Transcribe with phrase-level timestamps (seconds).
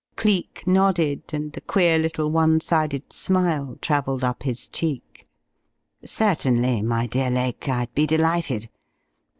[0.15, 5.27] Cleek nodded, and the queer little one sided smile travelled up his cheek.
[6.03, 7.69] "Certainly, my dear Lake.
[7.69, 8.67] I'd be delighted.